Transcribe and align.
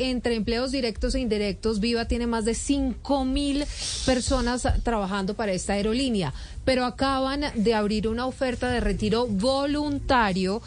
entre 0.00 0.34
empleos 0.34 0.72
directos 0.72 1.14
e 1.14 1.20
indirectos, 1.20 1.80
Viva 1.80 2.06
tiene 2.06 2.26
más 2.26 2.44
de 2.44 2.54
5 2.54 3.24
mil 3.24 3.64
personas 4.06 4.66
trabajando 4.82 5.34
para 5.34 5.52
esta 5.52 5.74
aerolínea, 5.74 6.32
pero 6.64 6.84
acaban 6.84 7.44
de 7.54 7.74
abrir 7.74 8.08
una 8.08 8.26
oferta 8.26 8.70
de 8.70 8.80
retiro 8.80 9.26
voluntario. 9.26 10.62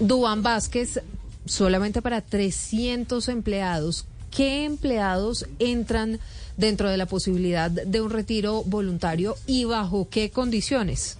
Duan 0.00 0.42
Vázquez, 0.42 1.00
solamente 1.44 2.02
para 2.02 2.20
300 2.20 3.28
empleados. 3.28 4.06
¿Qué 4.30 4.64
empleados 4.64 5.46
entran 5.58 6.20
dentro 6.56 6.88
de 6.90 6.96
la 6.96 7.06
posibilidad 7.06 7.70
de 7.70 8.00
un 8.00 8.10
retiro 8.10 8.62
voluntario 8.64 9.36
y 9.46 9.64
bajo 9.64 10.08
qué 10.10 10.30
condiciones? 10.30 11.18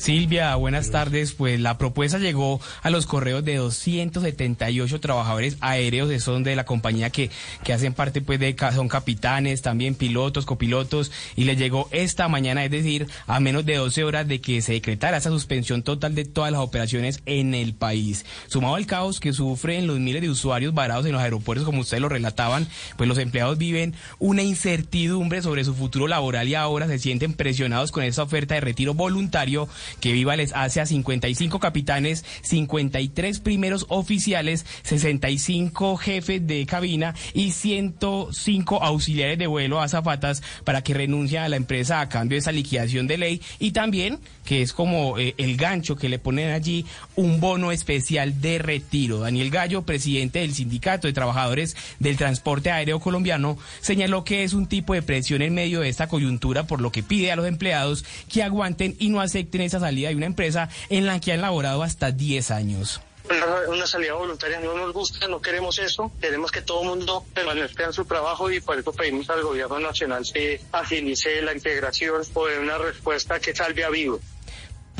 Silvia, 0.00 0.56
buenas 0.56 0.90
tardes. 0.90 1.34
Pues 1.34 1.60
la 1.60 1.76
propuesta 1.76 2.18
llegó 2.18 2.58
a 2.80 2.88
los 2.88 3.04
correos 3.04 3.44
de 3.44 3.56
278 3.56 4.98
trabajadores 4.98 5.58
aéreos, 5.60 6.08
de 6.08 6.20
son 6.20 6.42
de 6.42 6.56
la 6.56 6.64
compañía 6.64 7.10
que, 7.10 7.30
que 7.64 7.74
hacen 7.74 7.92
parte 7.92 8.22
pues 8.22 8.40
de, 8.40 8.56
son 8.74 8.88
capitanes, 8.88 9.60
también 9.60 9.94
pilotos, 9.94 10.46
copilotos, 10.46 11.12
y 11.36 11.44
les 11.44 11.58
llegó 11.58 11.86
esta 11.90 12.28
mañana, 12.28 12.64
es 12.64 12.70
decir, 12.70 13.08
a 13.26 13.40
menos 13.40 13.66
de 13.66 13.76
12 13.76 14.04
horas 14.04 14.26
de 14.26 14.40
que 14.40 14.62
se 14.62 14.72
decretara 14.72 15.18
esa 15.18 15.28
suspensión 15.28 15.82
total 15.82 16.14
de 16.14 16.24
todas 16.24 16.50
las 16.50 16.62
operaciones 16.62 17.20
en 17.26 17.52
el 17.52 17.74
país. 17.74 18.24
Sumado 18.46 18.76
al 18.76 18.86
caos 18.86 19.20
que 19.20 19.34
sufren 19.34 19.86
los 19.86 20.00
miles 20.00 20.22
de 20.22 20.30
usuarios 20.30 20.72
varados 20.72 21.04
en 21.04 21.12
los 21.12 21.20
aeropuertos, 21.20 21.66
como 21.66 21.82
ustedes 21.82 22.00
lo 22.00 22.08
relataban, 22.08 22.66
pues 22.96 23.06
los 23.06 23.18
empleados 23.18 23.58
viven 23.58 23.94
una 24.18 24.42
incertidumbre 24.42 25.42
sobre 25.42 25.62
su 25.62 25.74
futuro 25.74 26.08
laboral 26.08 26.48
y 26.48 26.54
ahora 26.54 26.86
se 26.86 26.98
sienten 26.98 27.34
presionados 27.34 27.92
con 27.92 28.02
esta 28.02 28.22
oferta 28.22 28.54
de 28.54 28.62
retiro 28.62 28.94
voluntario 28.94 29.68
que 30.00 30.12
Viva 30.12 30.36
les 30.36 30.52
hace 30.54 30.80
a 30.80 30.86
55 30.86 31.58
capitanes, 31.58 32.24
53 32.42 33.40
primeros 33.40 33.86
oficiales, 33.88 34.66
65 34.82 35.96
jefes 35.96 36.46
de 36.46 36.66
cabina 36.66 37.14
y 37.34 37.52
105 37.52 38.82
auxiliares 38.82 39.38
de 39.38 39.46
vuelo 39.46 39.80
a 39.80 39.88
zafatas 39.88 40.42
para 40.64 40.82
que 40.82 40.94
renuncien 40.94 41.42
a 41.42 41.48
la 41.48 41.56
empresa 41.56 42.00
a 42.00 42.08
cambio 42.08 42.36
de 42.36 42.40
esa 42.40 42.52
liquidación 42.52 43.06
de 43.06 43.18
ley 43.18 43.42
y 43.58 43.72
también 43.72 44.18
que 44.44 44.62
es 44.62 44.72
como 44.72 45.18
eh, 45.18 45.34
el 45.38 45.56
gancho 45.56 45.96
que 45.96 46.08
le 46.08 46.18
ponen 46.18 46.50
allí 46.50 46.84
un 47.14 47.40
bono 47.40 47.72
especial 47.72 48.40
de 48.40 48.58
retiro. 48.58 49.20
Daniel 49.20 49.50
Gallo, 49.50 49.82
presidente 49.82 50.40
del 50.40 50.54
Sindicato 50.54 51.06
de 51.06 51.12
Trabajadores 51.12 51.76
del 51.98 52.16
Transporte 52.16 52.70
Aéreo 52.70 53.00
Colombiano, 53.00 53.58
señaló 53.80 54.24
que 54.24 54.42
es 54.42 54.52
un 54.52 54.66
tipo 54.66 54.94
de 54.94 55.02
presión 55.02 55.42
en 55.42 55.54
medio 55.54 55.80
de 55.80 55.88
esta 55.88 56.08
coyuntura 56.08 56.66
por 56.66 56.80
lo 56.80 56.90
que 56.90 57.02
pide 57.02 57.30
a 57.30 57.36
los 57.36 57.46
empleados 57.46 58.04
que 58.28 58.42
aguanten 58.42 58.96
y 58.98 59.08
no 59.08 59.20
acepten 59.20 59.60
esa 59.60 59.79
salida 59.80 60.10
de 60.10 60.16
una 60.16 60.26
empresa 60.26 60.68
en 60.88 61.06
la 61.06 61.20
que 61.20 61.32
han 61.32 61.40
laborado 61.40 61.82
hasta 61.82 62.12
10 62.12 62.50
años. 62.50 63.00
Una, 63.68 63.86
salida 63.86 64.14
voluntaria 64.14 64.58
no 64.60 64.74
nos 64.74 64.92
gusta, 64.92 65.28
no 65.28 65.40
queremos 65.40 65.78
eso, 65.78 66.10
queremos 66.20 66.50
que 66.50 66.62
todo 66.62 66.82
el 66.82 66.88
mundo 66.88 67.24
permanezca 67.32 67.84
en 67.84 67.92
su 67.92 68.04
trabajo 68.04 68.50
y 68.50 68.60
por 68.60 68.78
eso 68.78 68.92
pedimos 68.92 69.30
al 69.30 69.42
gobierno 69.42 69.78
nacional 69.78 70.24
que 70.32 70.60
agilice 70.72 71.40
la 71.42 71.54
integración 71.54 72.22
o 72.34 72.46
de 72.46 72.58
una 72.58 72.78
respuesta 72.78 73.38
que 73.38 73.54
salve 73.54 73.84
a 73.84 73.90
vivo. 73.90 74.18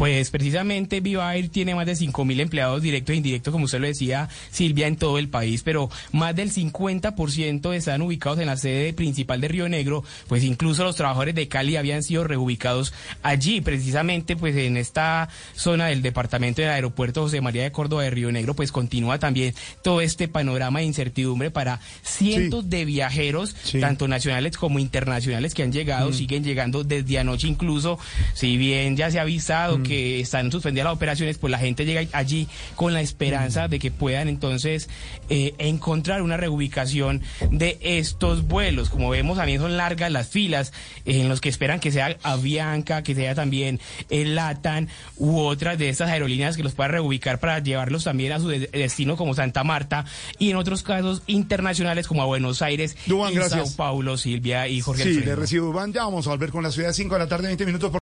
Pues 0.01 0.31
precisamente 0.31 1.01
Viva 1.01 1.37
Air 1.37 1.51
tiene 1.51 1.75
más 1.75 1.85
de 1.85 1.93
5.000 1.93 2.41
empleados 2.41 2.81
directos 2.81 3.13
e 3.13 3.17
indirectos, 3.19 3.53
como 3.53 3.67
usted 3.67 3.81
lo 3.81 3.87
decía, 3.87 4.31
Silvia, 4.51 4.87
en 4.87 4.97
todo 4.97 5.19
el 5.19 5.29
país, 5.29 5.63
pero 5.63 5.91
más 6.11 6.35
del 6.35 6.51
50% 6.51 7.75
están 7.75 8.01
ubicados 8.01 8.39
en 8.39 8.47
la 8.47 8.57
sede 8.57 8.95
principal 8.95 9.43
de 9.43 9.49
Río 9.49 9.69
Negro, 9.69 10.03
pues 10.27 10.43
incluso 10.43 10.85
los 10.85 10.97
trabajadores 10.97 11.35
de 11.35 11.49
Cali 11.49 11.77
habían 11.77 12.03
sido 12.03 12.25
reubicados 12.25 12.95
allí, 13.23 13.61
precisamente 13.61 14.37
pues 14.37 14.57
en 14.57 14.79
esta 14.79 15.29
zona 15.55 15.89
del 15.89 16.01
departamento 16.01 16.63
del 16.63 16.71
aeropuerto 16.71 17.25
José 17.25 17.43
María 17.43 17.65
de 17.65 17.71
Córdoba 17.71 18.05
de 18.05 18.11
Río 18.11 18.33
Negro, 18.33 18.55
pues 18.55 18.73
continúa 18.73 19.19
también 19.19 19.55
todo 19.83 20.01
este 20.01 20.29
panorama 20.29 20.79
de 20.79 20.87
incertidumbre 20.87 21.51
para 21.51 21.79
cientos 22.01 22.71
de 22.71 22.87
viajeros, 22.87 23.55
tanto 23.79 24.09
nacionales 24.09 24.57
como 24.57 24.79
internacionales 24.79 25.53
que 25.53 25.63
han 25.63 25.73
llegado, 25.73 26.09
mm. 26.09 26.15
siguen 26.15 26.43
llegando 26.43 26.85
desde 26.85 27.19
anoche 27.19 27.49
incluso, 27.49 27.99
si 28.33 28.57
bien 28.57 28.97
ya 28.97 29.11
se 29.11 29.19
ha 29.19 29.23
avisado 29.23 29.77
mm. 29.77 29.83
que 29.83 29.90
están 30.21 30.51
suspendidas 30.53 30.85
las 30.85 30.95
operaciones, 30.95 31.39
pues 31.39 31.51
la 31.51 31.59
gente 31.59 31.85
llega 31.85 32.07
allí 32.13 32.49
con 32.77 32.93
la 32.93 33.01
esperanza 33.01 33.69
de 33.69 33.79
que 33.79 33.91
puedan 33.91 34.29
entonces 34.29 34.89
eh, 35.29 35.55
encontrar 35.59 36.23
una 36.23 36.37
reubicación 36.37 37.23
de 37.51 37.79
estos 37.81 38.47
vuelos. 38.47 38.91
Como 38.91 39.11
vemos, 39.11 39.39
también 39.39 39.61
son 39.61 39.77
largas 39.77 40.11
las 40.11 40.29
filas 40.29 40.73
en 41.05 41.29
los 41.29 41.41
que 41.41 41.49
esperan 41.49 41.81
que 41.81 41.91
sea 41.91 42.17
Avianca, 42.23 43.03
que 43.03 43.15
sea 43.15 43.35
también 43.35 43.81
el 44.09 44.35
LATAN 44.35 44.89
u 45.17 45.41
otras 45.41 45.79
de 45.79 45.89
estas 45.89 46.11
aerolíneas 46.11 46.57
que 46.57 46.63
los 46.63 46.75
puedan 46.75 46.93
reubicar 46.93 47.41
para 47.41 47.59
llevarlos 47.59 48.05
también 48.05 48.33
a 48.33 48.41
su 48.41 48.49
destino 48.49 49.17
como 49.17 49.35
Santa 49.35 49.65
Marta 49.65 50.05
y 50.39 50.51
en 50.51 50.57
otros 50.57 50.83
casos 50.83 51.23
internacionales 51.27 52.07
como 52.07 52.23
a 52.23 52.27
Buenos 52.27 52.63
Aires 52.63 52.97
y 53.07 53.49
Sao 53.49 53.67
Paulo, 53.77 54.17
Silvia 54.17 54.69
y 54.69 54.81
Jorge. 54.81 55.05
Sí, 55.05 55.21
le 55.21 55.37
recibo, 55.37 55.67
Dubán. 55.67 55.93
Ya 55.93 56.05
vamos 56.05 56.27
a 56.27 56.31
volver 56.31 56.51
con 56.51 56.63
la 56.63 56.71
ciudad 56.71 56.93
5 56.93 57.15
de 57.15 57.19
la 57.19 57.29
tarde, 57.29 57.47
20 57.49 57.67
minutos. 57.67 57.91